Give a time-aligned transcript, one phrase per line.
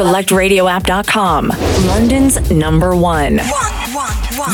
[0.00, 1.48] SelectRadioApp.com,
[1.86, 3.36] London's number one.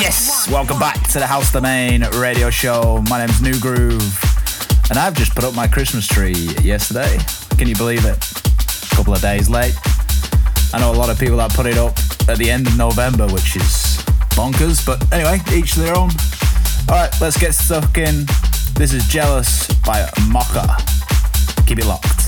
[0.00, 3.00] Yes, welcome back to the House Domain radio show.
[3.08, 6.32] My name's NuGroove, and I've just put up my Christmas tree
[6.62, 7.16] yesterday.
[7.56, 8.16] Can you believe it?
[8.90, 9.76] A couple of days late.
[10.74, 11.96] I know a lot of people that put it up
[12.28, 14.02] at the end of November, which is
[14.34, 16.10] bonkers, but anyway, each their own.
[16.90, 18.26] Alright, let's get stuck in.
[18.74, 20.76] This is Jealous by Mocha.
[21.68, 22.25] Keep it locked.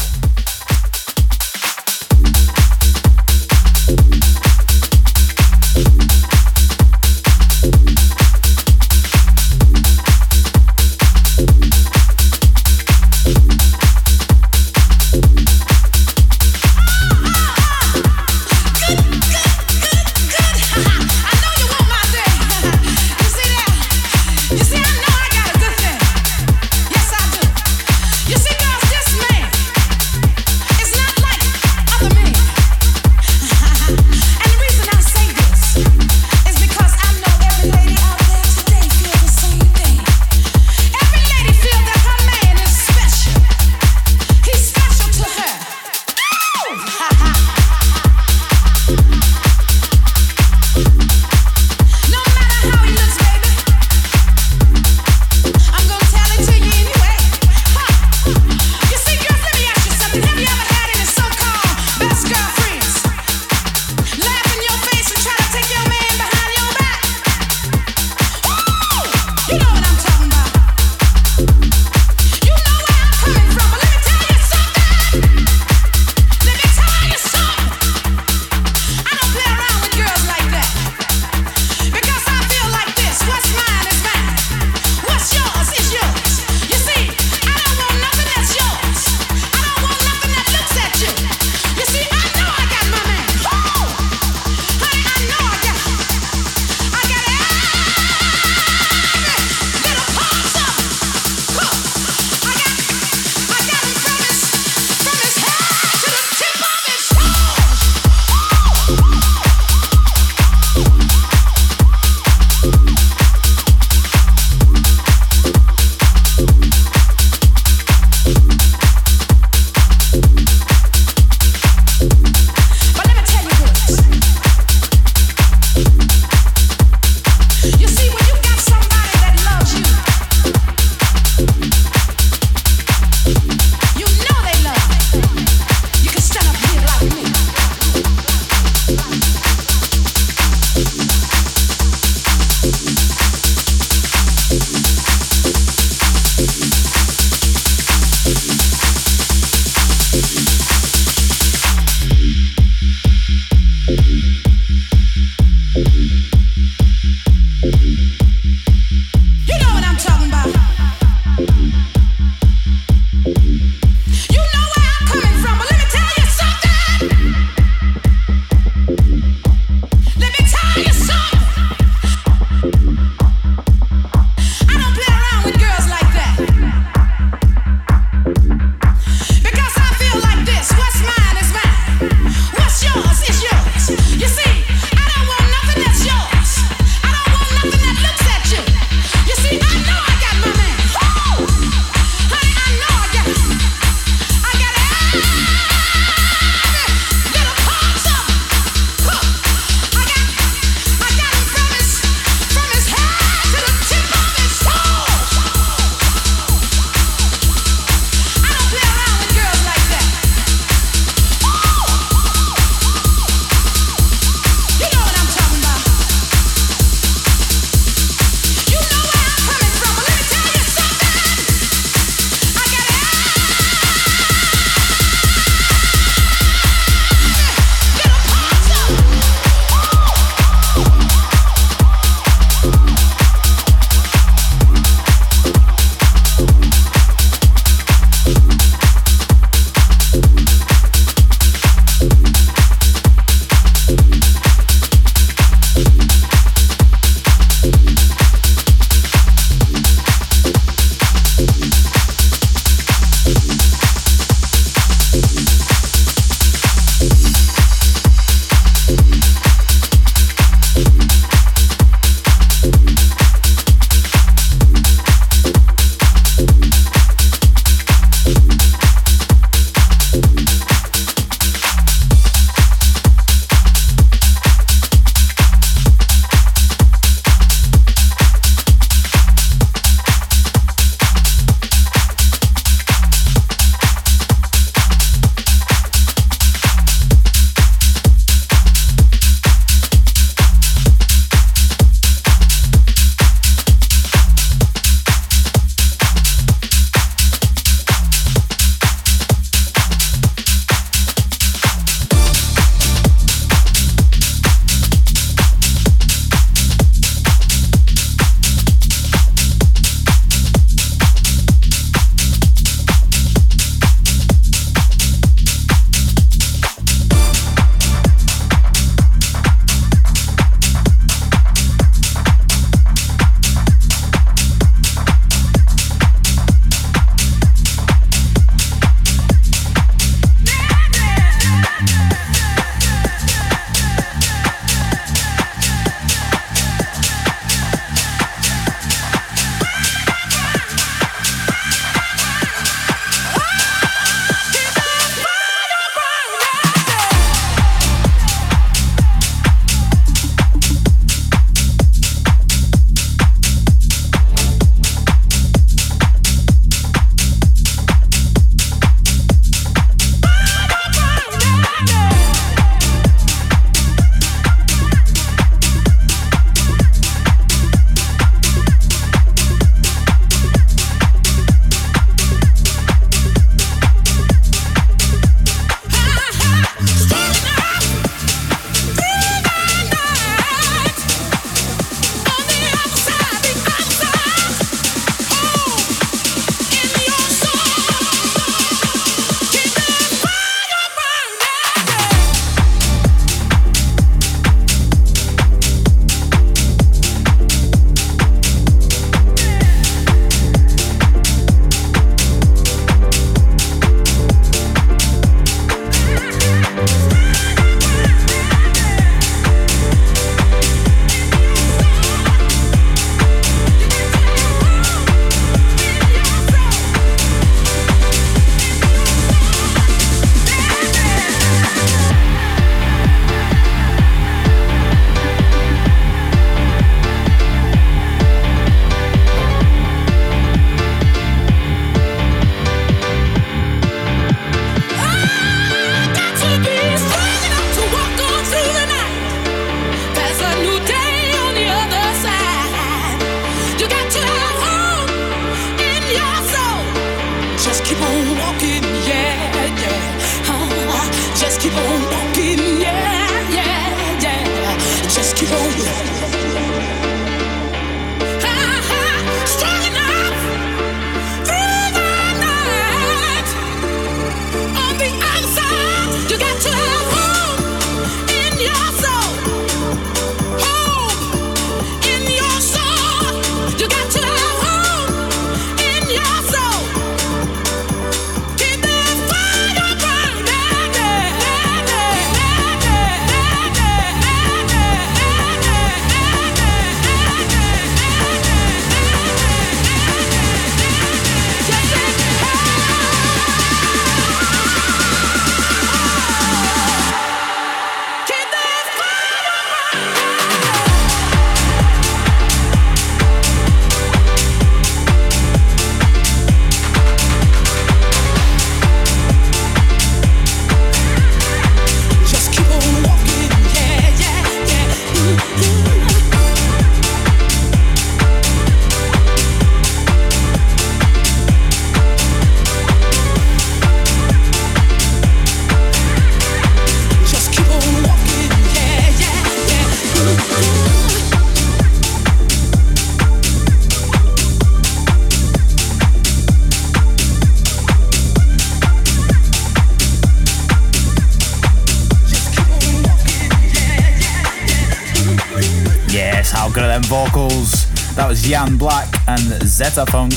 [548.48, 550.32] Jan Black and Zeta Funk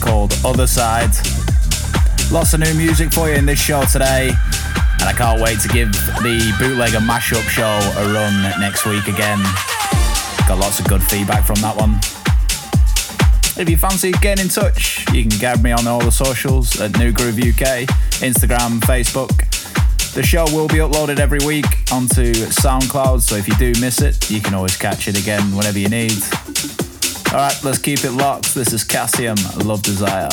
[0.00, 1.14] called Other Side.
[2.32, 4.30] Lots of new music for you in this show today,
[4.98, 9.40] and I can't wait to give the bootlegger mashup show a run next week again.
[10.48, 12.00] Got lots of good feedback from that one.
[13.56, 16.90] If you fancy getting in touch, you can grab me on all the socials at
[16.94, 17.86] NuGroove UK,
[18.18, 19.30] Instagram, Facebook.
[20.14, 24.28] The show will be uploaded every week onto SoundCloud, so if you do miss it,
[24.28, 26.18] you can always catch it again whenever you need.
[27.34, 28.54] Alright, let's keep it locked.
[28.54, 30.28] This is Cassium, Love Desire.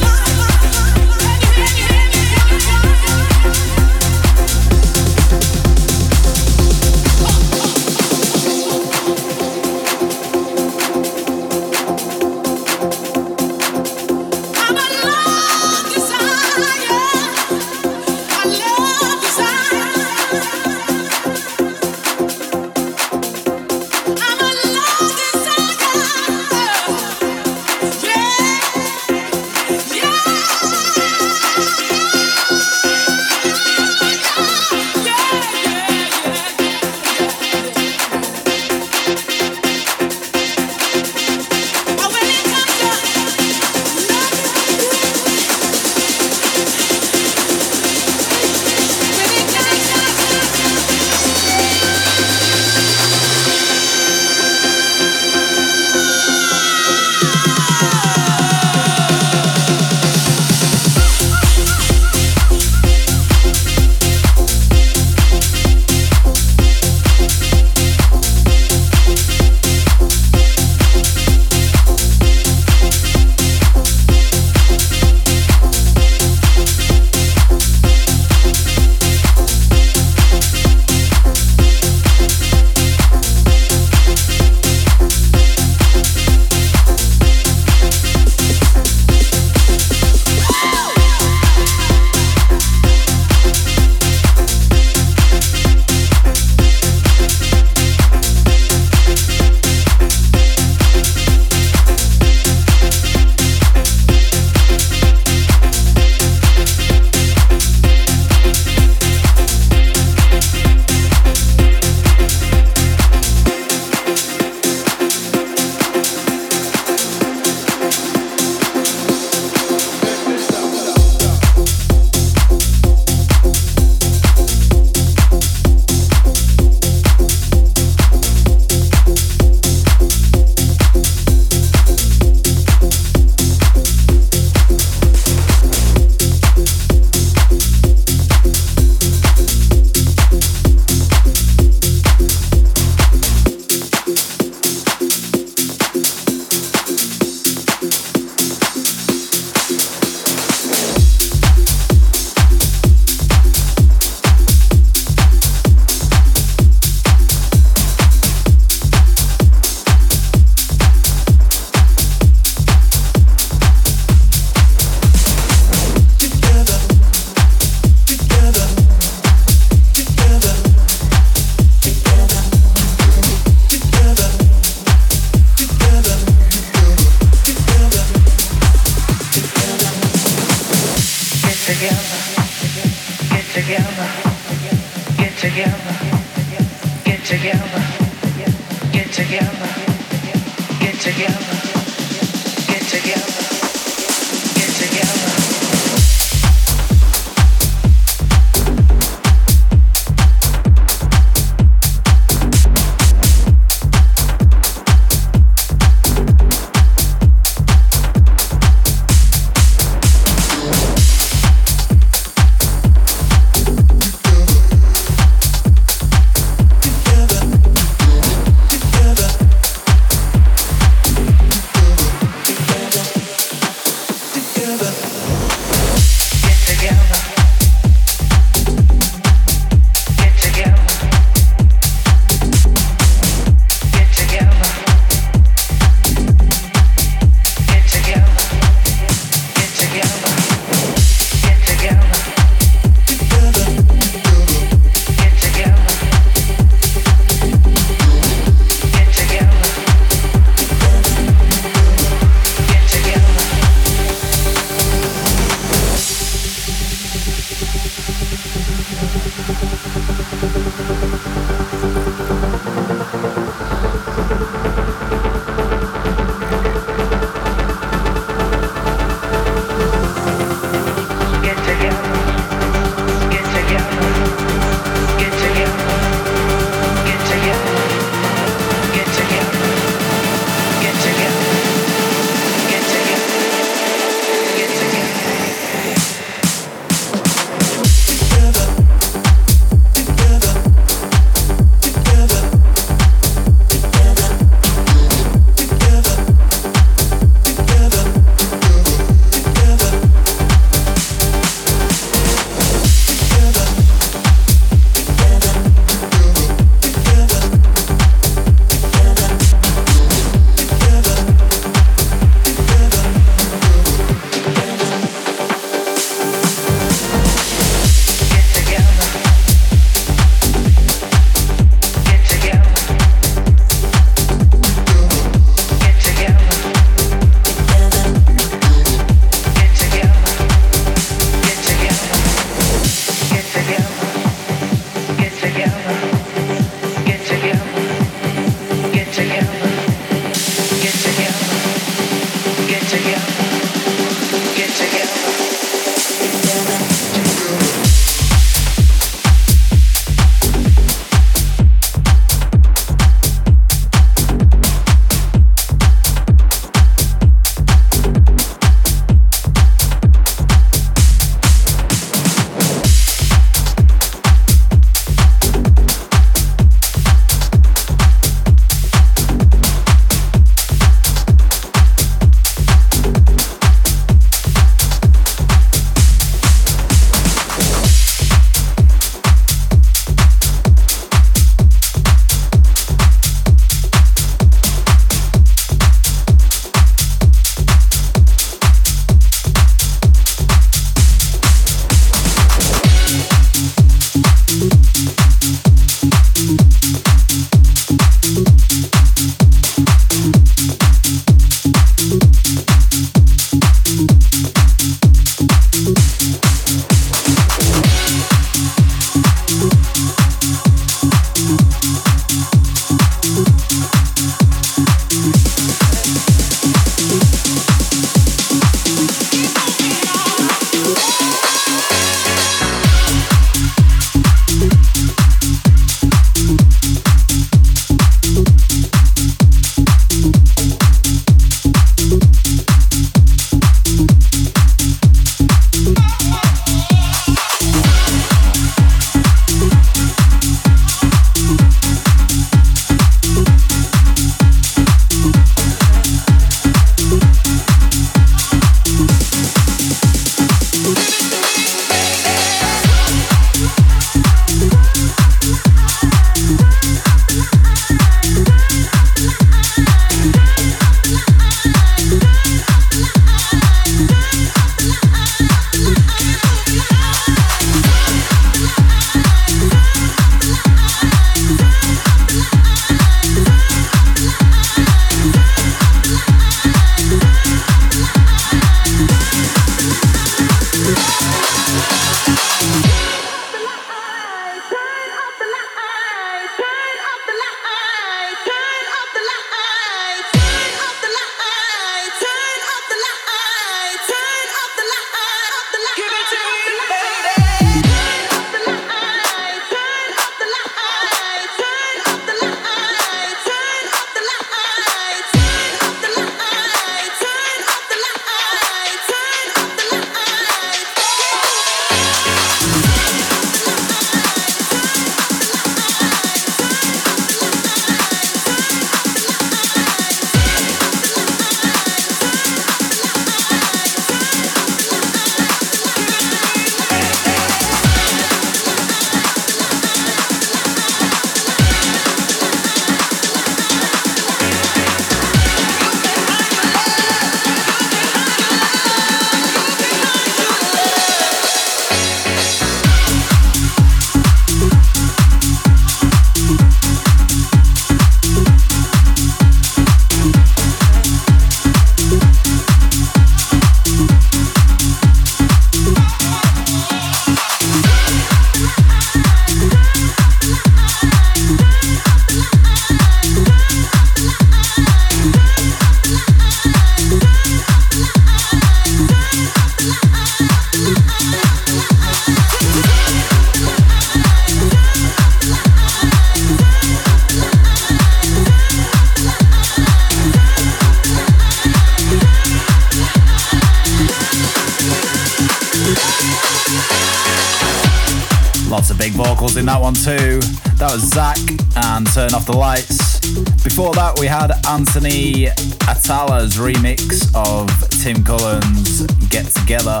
[590.96, 591.38] Was Zach
[591.76, 593.20] and Turn Off the Lights.
[593.62, 595.46] Before that, we had Anthony
[595.84, 597.68] Atala's remix of
[598.02, 600.00] Tim Cullen's Get Together.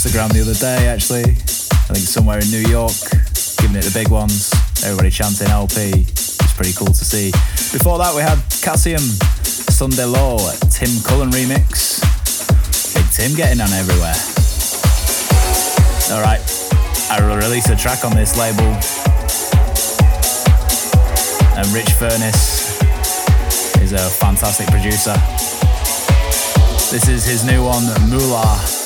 [0.00, 1.28] Instagram the other day, actually.
[1.28, 2.96] I think somewhere in New York,
[3.60, 4.48] giving it the big ones.
[4.80, 6.08] Everybody chanting LP.
[6.08, 7.28] It's pretty cool to see.
[7.68, 9.04] Before that, we had Cassimm
[9.44, 10.40] Sunday Law,
[10.72, 12.00] Tim Cullen remix.
[12.96, 14.16] Big Tim getting on everywhere.
[16.08, 16.40] Alright,
[17.12, 18.72] I will release a track on this label.
[21.60, 22.80] And Rich Furness
[23.84, 25.12] is a fantastic producer.
[26.88, 28.79] This is his new one, Moolah.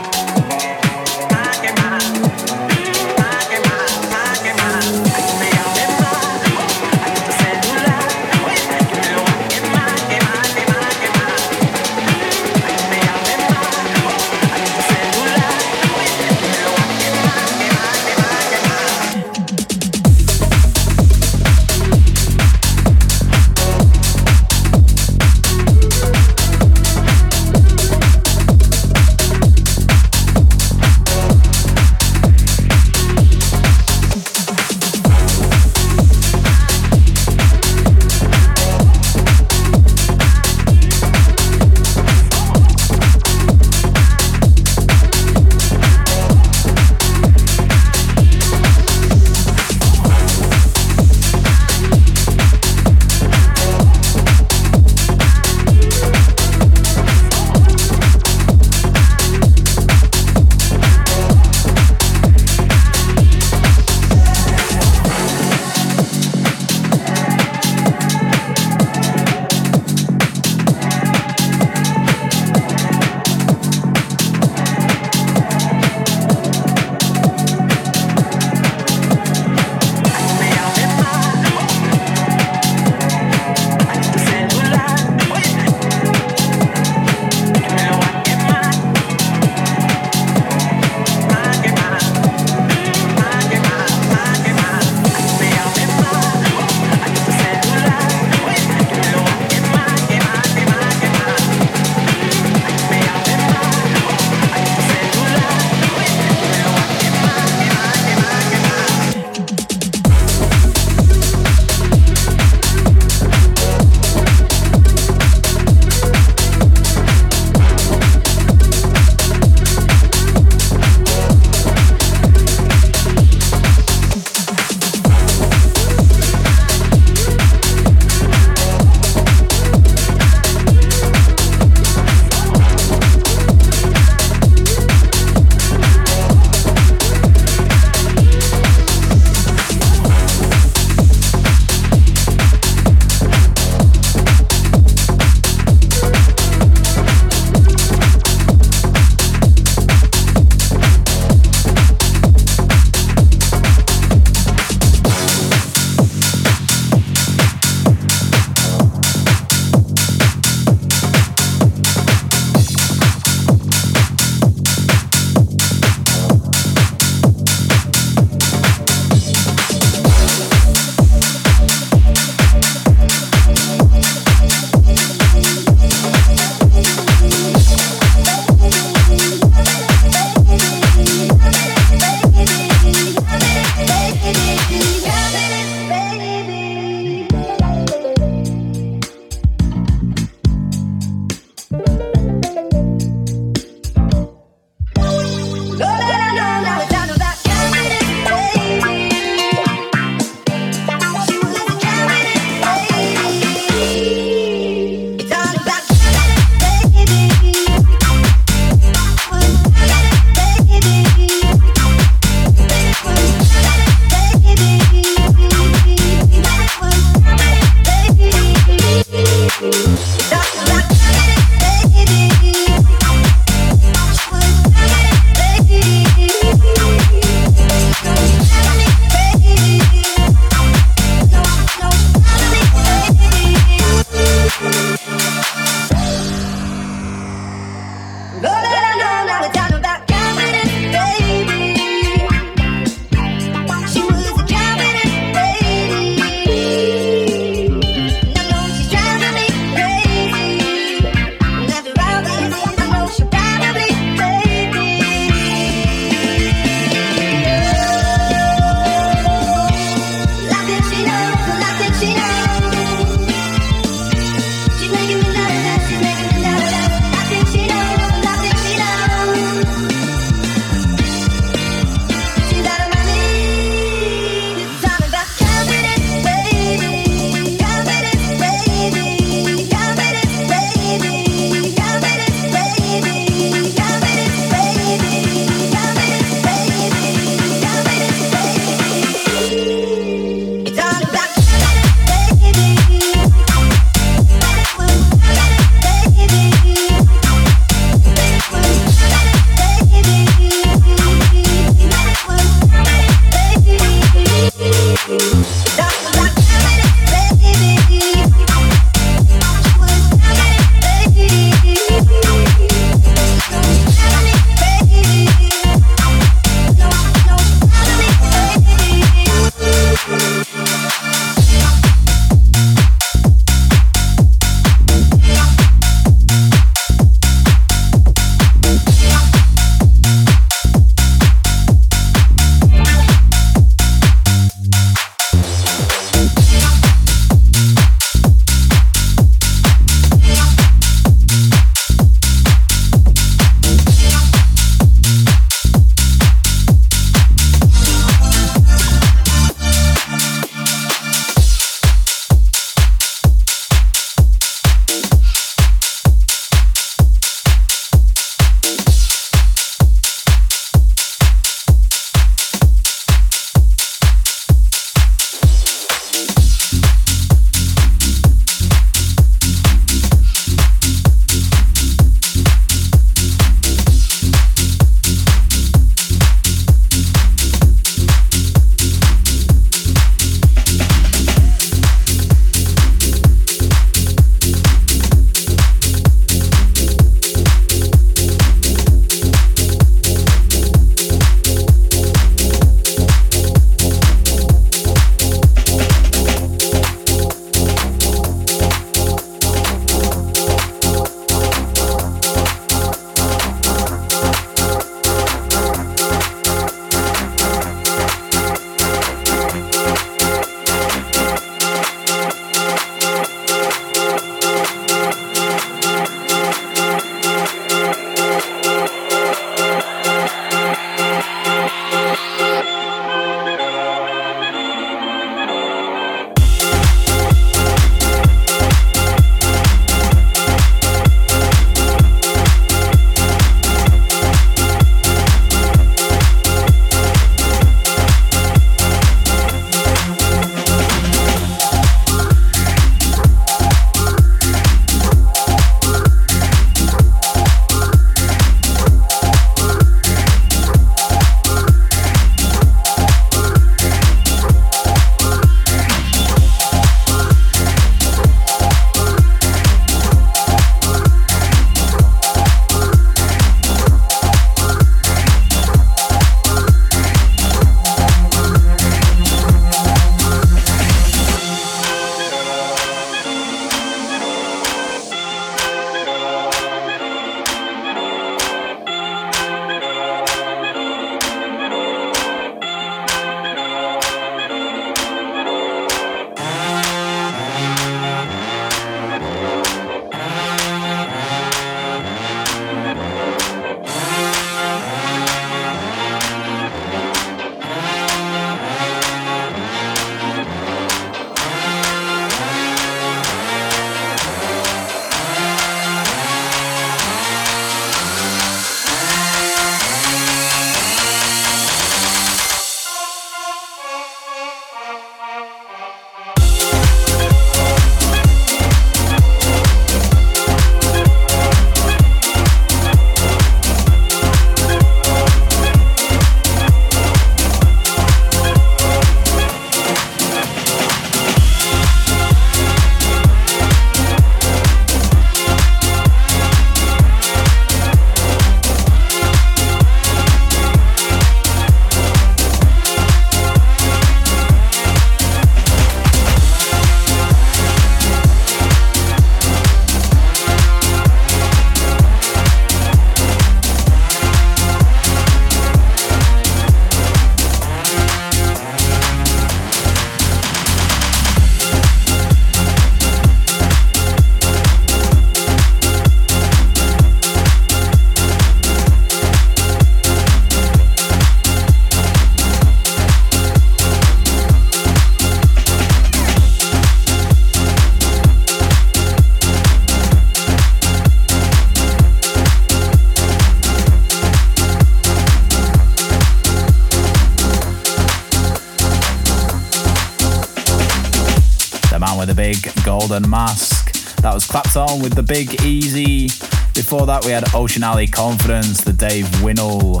[595.04, 596.28] With the Big Easy.
[596.74, 600.00] Before that, we had Ocean Alley Confidence, the Dave Winnel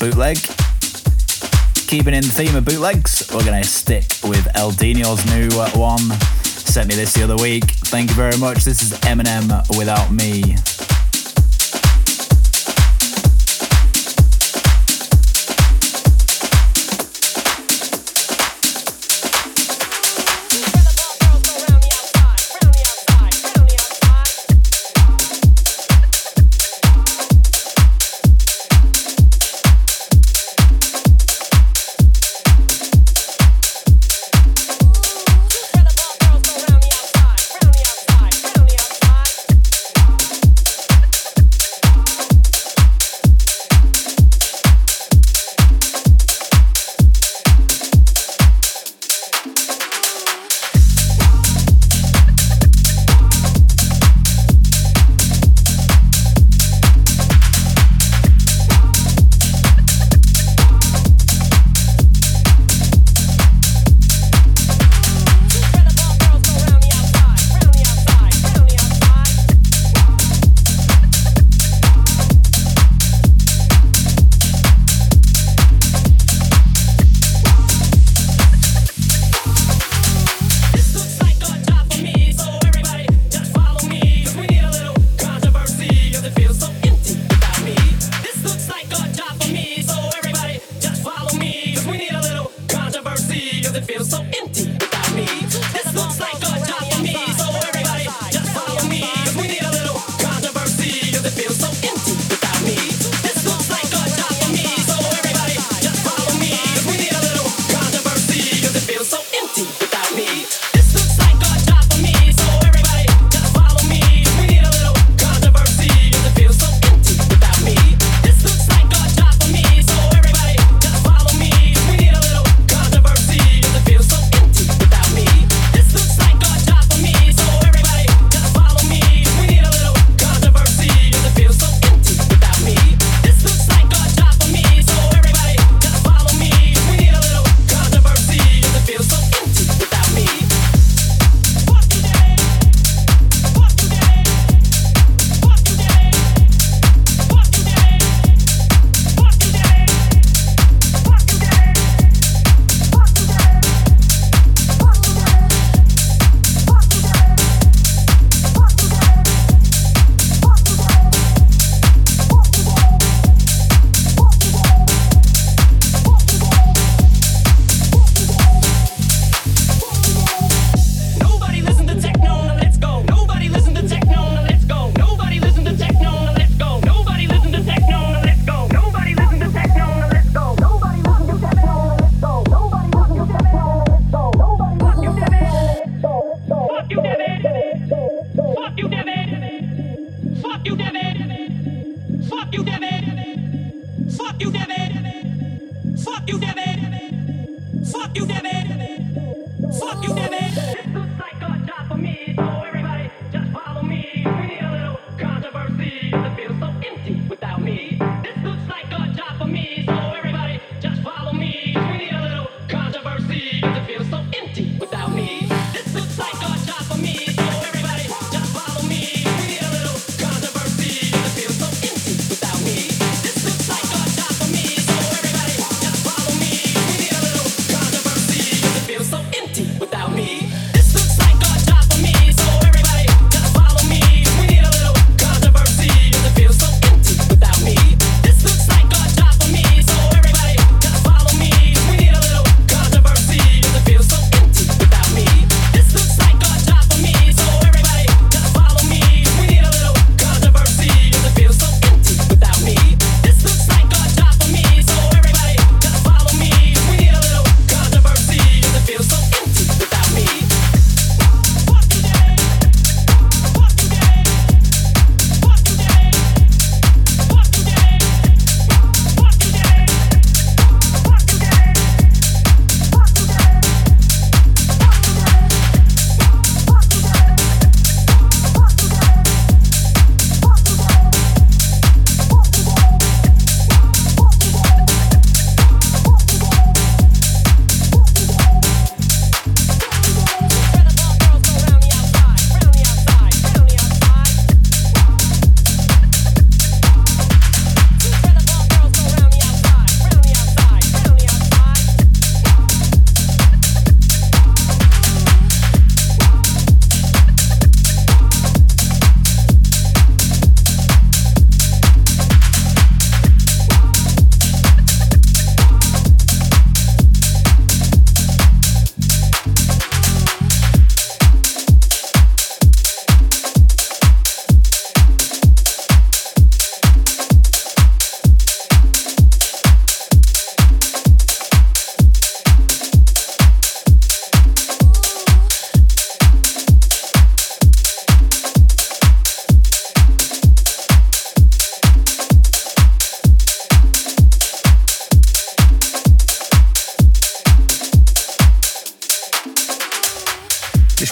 [0.00, 0.36] bootleg.
[1.86, 6.10] Keeping in the theme of bootlegs, we're going to stick with El Dino's new one.
[6.42, 7.64] Sent me this the other week.
[7.64, 8.64] Thank you very much.
[8.64, 10.56] This is Eminem Without Me.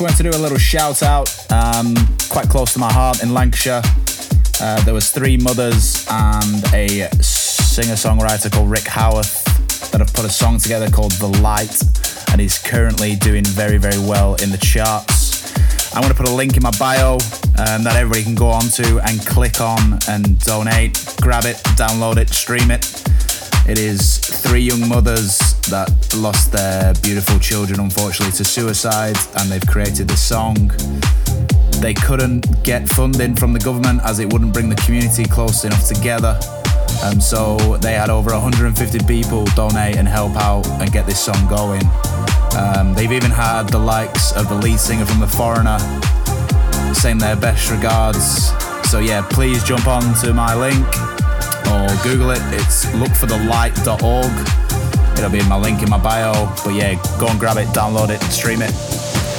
[0.00, 1.28] I want to do a little shout out.
[1.52, 1.94] Um,
[2.30, 3.82] quite close to my heart in Lancashire.
[4.58, 9.44] Uh, there was three mothers and a singer-songwriter called Rick Howarth
[9.90, 11.82] that have put a song together called The Light,
[12.32, 15.54] and he's currently doing very, very well in the charts.
[15.94, 17.14] I'm going to put a link in my bio
[17.58, 22.16] um, that everybody can go on to and click on and donate, grab it, download
[22.16, 22.86] it, stream it.
[23.68, 29.66] It is three young mothers that lost their beautiful children, unfortunately, to suicide, and they've
[29.66, 30.70] created this song.
[31.80, 35.86] They couldn't get funding from the government as it wouldn't bring the community close enough
[35.86, 36.38] together.
[37.04, 41.48] And so they had over 150 people donate and help out and get this song
[41.48, 41.82] going.
[42.56, 45.78] Um, they've even had the likes of the lead singer from The Foreigner
[46.94, 48.52] saying their best regards.
[48.90, 50.86] So yeah, please jump on to my link
[51.70, 52.42] or Google it.
[52.52, 54.59] It's lookforthelight.org.
[55.20, 56.32] It'll be in my link in my bio.
[56.64, 58.70] But yeah, go and grab it, download it, stream it,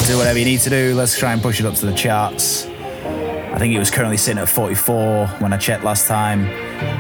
[0.06, 0.94] do whatever you need to do.
[0.94, 2.68] Let's try and push it up to the charts.
[2.68, 6.46] I think it was currently sitting at 44 when I checked last time.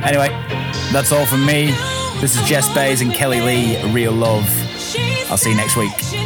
[0.04, 0.30] Anyway,
[0.92, 1.68] that's all from me.
[2.22, 4.50] This is Jess Bays and Kelli-Leigh, Real Love.
[5.30, 6.21] I'll see you next week.